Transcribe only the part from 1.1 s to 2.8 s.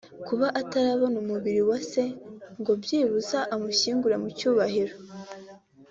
umubiri wa se ngo